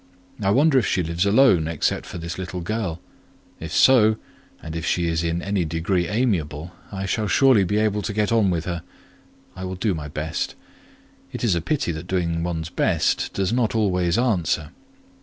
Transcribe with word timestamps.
I 0.41 0.49
wonder 0.49 0.79
if 0.79 0.87
she 0.87 1.03
lives 1.03 1.27
alone 1.27 1.67
except 1.67 2.09
this 2.19 2.39
little 2.39 2.61
girl; 2.61 2.99
if 3.59 3.71
so, 3.71 4.15
and 4.59 4.75
if 4.75 4.83
she 4.83 5.05
is 5.07 5.23
in 5.23 5.43
any 5.43 5.63
degree 5.63 6.07
amiable, 6.07 6.71
I 6.91 7.05
shall 7.05 7.27
surely 7.27 7.63
be 7.63 7.77
able 7.77 8.01
to 8.01 8.11
get 8.11 8.31
on 8.31 8.49
with 8.49 8.65
her; 8.65 8.81
I 9.55 9.63
will 9.63 9.75
do 9.75 9.93
my 9.93 10.07
best; 10.07 10.55
it 11.31 11.43
is 11.43 11.53
a 11.53 11.61
pity 11.61 11.91
that 11.91 12.07
doing 12.07 12.41
one's 12.41 12.69
best 12.71 13.31
does 13.33 13.53
not 13.53 13.75
always 13.75 14.17
answer. 14.17 14.71